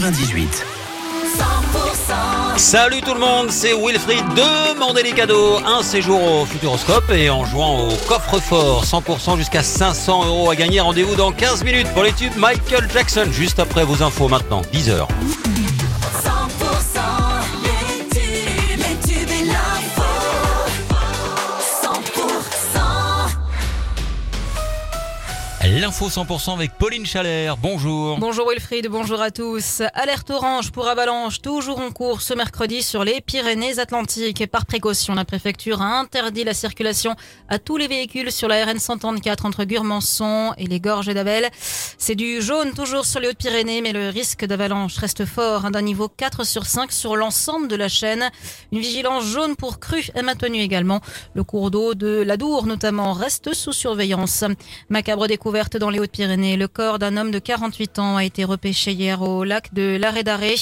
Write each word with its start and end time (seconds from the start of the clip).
98. 0.00 0.66
Salut 2.58 3.00
tout 3.00 3.14
le 3.14 3.20
monde, 3.20 3.50
c'est 3.50 3.72
Wilfried. 3.72 4.24
Demandez 4.36 5.02
les 5.02 5.12
cadeaux, 5.12 5.56
un 5.64 5.82
séjour 5.82 6.22
au 6.22 6.44
Futuroscope 6.44 7.10
et 7.12 7.30
en 7.30 7.46
jouant 7.46 7.88
au 7.88 7.96
coffre-fort 8.06 8.84
100% 8.84 9.38
jusqu'à 9.38 9.62
500 9.62 10.26
euros 10.26 10.50
à 10.50 10.54
gagner. 10.56 10.80
Rendez-vous 10.80 11.14
dans 11.14 11.32
15 11.32 11.64
minutes 11.64 11.88
pour 11.94 12.02
les 12.02 12.12
tubes 12.12 12.36
Michael 12.36 12.90
Jackson. 12.92 13.28
Juste 13.32 13.58
après 13.58 13.84
vos 13.84 14.02
infos 14.02 14.28
maintenant, 14.28 14.60
10h. 14.70 15.06
L'info 25.86 26.08
100% 26.08 26.54
avec 26.54 26.72
Pauline 26.72 27.06
Chalère. 27.06 27.56
Bonjour. 27.56 28.18
Bonjour 28.18 28.48
Wilfried, 28.50 28.88
bonjour 28.88 29.22
à 29.22 29.30
tous. 29.30 29.82
Alerte 29.94 30.28
orange 30.30 30.72
pour 30.72 30.88
avalanche, 30.88 31.40
toujours 31.40 31.78
en 31.78 31.92
cours 31.92 32.22
ce 32.22 32.34
mercredi 32.34 32.82
sur 32.82 33.04
les 33.04 33.20
Pyrénées-Atlantiques. 33.20 34.50
Par 34.50 34.66
précaution, 34.66 35.14
la 35.14 35.24
préfecture 35.24 35.80
a 35.82 36.00
interdit 36.00 36.42
la 36.42 36.54
circulation 36.54 37.14
à 37.48 37.60
tous 37.60 37.76
les 37.76 37.86
véhicules 37.86 38.32
sur 38.32 38.48
la 38.48 38.64
RN 38.64 38.80
134 38.80 39.46
entre 39.46 39.62
Gurmançon 39.62 40.54
et 40.58 40.66
les 40.66 40.80
Gorges 40.80 41.14
d'Abel. 41.14 41.48
C'est 41.98 42.16
du 42.16 42.42
jaune 42.42 42.72
toujours 42.72 43.04
sur 43.04 43.20
les 43.20 43.28
Hautes-Pyrénées, 43.28 43.80
mais 43.80 43.92
le 43.92 44.08
risque 44.08 44.44
d'avalanche 44.44 44.96
reste 44.96 45.24
fort, 45.24 45.66
hein, 45.66 45.70
d'un 45.70 45.82
niveau 45.82 46.08
4 46.08 46.44
sur 46.44 46.66
5 46.66 46.90
sur 46.90 47.14
l'ensemble 47.14 47.68
de 47.68 47.76
la 47.76 47.88
chaîne. 47.88 48.28
Une 48.72 48.80
vigilance 48.80 49.24
jaune 49.26 49.54
pour 49.54 49.78
crue 49.78 50.10
est 50.16 50.22
maintenue 50.22 50.62
également. 50.62 51.00
Le 51.34 51.44
cours 51.44 51.70
d'eau 51.70 51.94
de 51.94 52.22
l'Adour 52.22 52.66
notamment 52.66 53.12
reste 53.12 53.54
sous 53.54 53.72
surveillance. 53.72 54.42
Macabre 54.88 55.28
découverte 55.28 55.75
dans 55.78 55.90
les 55.90 55.98
Hautes-Pyrénées. 55.98 56.56
Le 56.56 56.68
corps 56.68 56.98
d'un 56.98 57.16
homme 57.16 57.30
de 57.30 57.38
48 57.38 57.98
ans 57.98 58.16
a 58.16 58.24
été 58.24 58.44
repêché 58.44 58.92
hier 58.92 59.22
au 59.22 59.44
lac 59.44 59.72
de 59.74 59.96
l'Arrêt 59.96 60.22
d'Arrêt. 60.22 60.56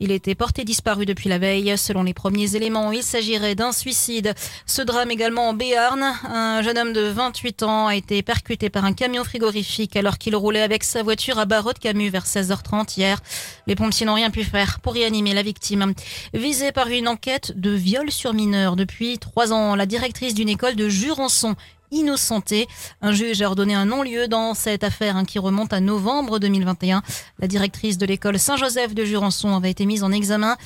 Il 0.00 0.12
était 0.12 0.34
porté 0.34 0.64
disparu 0.64 1.06
depuis 1.06 1.28
la 1.28 1.38
veille. 1.38 1.76
Selon 1.76 2.02
les 2.02 2.14
premiers 2.14 2.56
éléments, 2.56 2.92
il 2.92 3.02
s'agirait 3.02 3.54
d'un 3.54 3.72
suicide. 3.72 4.34
Ce 4.66 4.82
drame 4.82 5.10
également 5.10 5.48
en 5.48 5.54
Béarn. 5.54 6.02
Un 6.24 6.62
jeune 6.62 6.78
homme 6.78 6.92
de 6.92 7.02
28 7.02 7.62
ans 7.62 7.86
a 7.88 7.96
été 7.96 8.22
percuté 8.22 8.70
par 8.70 8.84
un 8.84 8.92
camion 8.92 9.24
frigorifique 9.24 9.96
alors 9.96 10.18
qu'il 10.18 10.36
roulait 10.36 10.62
avec 10.62 10.84
sa 10.84 11.02
voiture 11.02 11.38
à 11.38 11.44
barreau 11.44 11.72
de 11.72 11.78
Camus 11.78 12.10
vers 12.10 12.24
16h30 12.24 12.98
hier. 12.98 13.20
Les 13.66 13.74
pompiers 13.74 14.06
n'ont 14.06 14.14
rien 14.14 14.30
pu 14.30 14.44
faire 14.44 14.80
pour 14.80 14.94
réanimer 14.94 15.34
la 15.34 15.42
victime. 15.42 15.92
Visée 16.34 16.72
par 16.72 16.88
une 16.88 17.08
enquête 17.08 17.58
de 17.58 17.70
viol 17.70 18.10
sur 18.10 18.34
mineur 18.34 18.76
depuis 18.76 19.18
trois 19.18 19.52
ans, 19.52 19.74
la 19.74 19.86
directrice 19.86 20.34
d'une 20.34 20.48
école 20.48 20.76
de 20.76 20.88
Jurançon 20.88 21.56
innocenté. 21.90 22.66
Un 23.02 23.12
juge 23.12 23.42
a 23.42 23.46
ordonné 23.46 23.74
un 23.74 23.86
non-lieu 23.86 24.28
dans 24.28 24.54
cette 24.54 24.84
affaire 24.84 25.16
hein, 25.16 25.24
qui 25.24 25.38
remonte 25.38 25.72
à 25.72 25.80
novembre 25.80 26.38
2021. 26.38 27.02
La 27.38 27.46
directrice 27.46 27.98
de 27.98 28.06
l'école 28.06 28.38
Saint-Joseph 28.38 28.94
de 28.94 29.04
Jurançon 29.04 29.54
avait 29.54 29.70
été 29.70 29.86
mise 29.86 30.04
en 30.04 30.12
examen. 30.12 30.56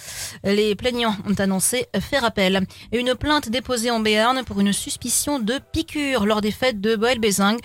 Les 0.45 0.75
plaignants 0.75 1.17
ont 1.29 1.35
annoncé 1.39 1.87
faire 2.01 2.25
appel. 2.25 2.67
Et 2.93 2.99
une 2.99 3.15
plainte 3.15 3.49
déposée 3.49 3.91
en 3.91 4.01
Béarn 4.01 4.45
pour 4.45 4.61
une 4.61 4.73
suspicion 4.73 5.39
de 5.39 5.59
piqûre 5.73 6.27
lors 6.27 6.41
des 6.41 6.51
fêtes 6.51 6.81
de 6.81 6.97
Boel-Bézing. 6.97 7.59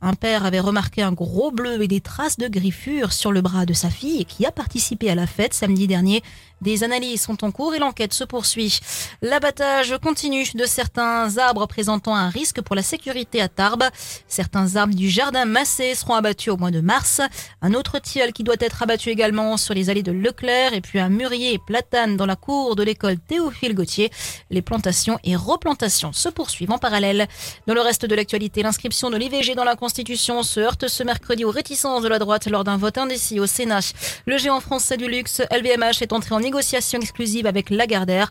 Un 0.00 0.14
père 0.14 0.44
avait 0.44 0.60
remarqué 0.60 1.02
un 1.02 1.12
gros 1.12 1.50
bleu 1.50 1.82
et 1.82 1.88
des 1.88 2.00
traces 2.00 2.36
de 2.36 2.46
griffures 2.46 3.12
sur 3.12 3.32
le 3.32 3.40
bras 3.40 3.64
de 3.64 3.72
sa 3.72 3.88
fille 3.88 4.26
qui 4.26 4.44
a 4.44 4.52
participé 4.52 5.08
à 5.08 5.14
la 5.14 5.26
fête 5.26 5.54
samedi 5.54 5.86
dernier. 5.86 6.22
Des 6.64 6.82
analyses 6.82 7.20
sont 7.20 7.44
en 7.44 7.50
cours 7.50 7.74
et 7.74 7.78
l'enquête 7.78 8.14
se 8.14 8.24
poursuit. 8.24 8.80
L'abattage 9.20 9.98
continue 10.02 10.46
de 10.54 10.64
certains 10.64 11.36
arbres 11.36 11.66
présentant 11.66 12.16
un 12.16 12.30
risque 12.30 12.62
pour 12.62 12.74
la 12.74 12.82
sécurité 12.82 13.42
à 13.42 13.48
Tarbes. 13.48 13.84
Certains 14.28 14.76
arbres 14.76 14.94
du 14.94 15.10
jardin 15.10 15.44
Massé 15.44 15.94
seront 15.94 16.14
abattus 16.14 16.54
au 16.54 16.56
mois 16.56 16.70
de 16.70 16.80
mars. 16.80 17.20
Un 17.60 17.74
autre 17.74 17.98
tilleul 17.98 18.32
qui 18.32 18.44
doit 18.44 18.54
être 18.60 18.82
abattu 18.82 19.10
également 19.10 19.58
sur 19.58 19.74
les 19.74 19.90
allées 19.90 20.02
de 20.02 20.10
Leclerc 20.10 20.72
et 20.72 20.80
puis 20.80 20.98
un 20.98 21.10
mûrier 21.10 21.52
et 21.52 21.58
platane 21.58 22.16
dans 22.16 22.24
la 22.24 22.34
cour 22.34 22.76
de 22.76 22.82
l'école 22.82 23.18
Théophile 23.18 23.74
Gauthier. 23.74 24.10
Les 24.48 24.62
plantations 24.62 25.18
et 25.22 25.36
replantations 25.36 26.14
se 26.14 26.30
poursuivent 26.30 26.72
en 26.72 26.78
parallèle. 26.78 27.28
Dans 27.66 27.74
le 27.74 27.82
reste 27.82 28.06
de 28.06 28.14
l'actualité, 28.14 28.62
l'inscription 28.62 29.10
de 29.10 29.18
l'IVG 29.18 29.54
dans 29.54 29.64
la 29.64 29.76
Constitution 29.76 30.42
se 30.42 30.60
heurte 30.60 30.88
ce 30.88 31.02
mercredi 31.02 31.44
aux 31.44 31.50
réticences 31.50 32.02
de 32.02 32.08
la 32.08 32.18
droite 32.18 32.46
lors 32.46 32.64
d'un 32.64 32.78
vote 32.78 32.96
indécis 32.96 33.38
au 33.38 33.46
Sénat. 33.46 33.80
Le 34.24 34.38
géant 34.38 34.60
français 34.60 34.96
du 34.96 35.10
luxe 35.10 35.42
LVMH 35.50 36.00
est 36.00 36.14
entré 36.14 36.34
en 36.34 36.38
négociation 36.54 37.00
exclusive 37.00 37.46
avec 37.46 37.68
Lagardère 37.68 38.30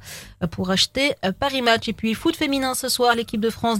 pour 0.51 0.71
acheter 0.71 1.13
Paris 1.39 1.61
Match 1.61 1.89
et 1.89 1.93
puis 1.93 2.13
foot 2.13 2.37
féminin 2.37 2.73
ce 2.73 2.87
soir. 2.87 3.15
L'équipe 3.15 3.41
de 3.41 3.49
France 3.49 3.79